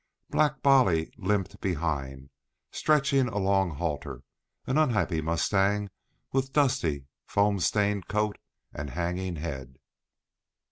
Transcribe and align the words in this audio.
Black 0.31 0.63
Bolly 0.63 1.11
limped 1.19 1.61
behind, 1.61 2.31
stretching 2.71 3.27
a 3.27 3.37
long 3.37 3.75
halter, 3.75 4.23
an 4.65 4.79
unhappy 4.79 5.21
mustang 5.21 5.91
with 6.31 6.53
dusty, 6.53 7.05
foam 7.27 7.59
stained 7.59 8.07
coat 8.07 8.39
and 8.73 8.89
hanging 8.89 9.35
head. 9.35 9.77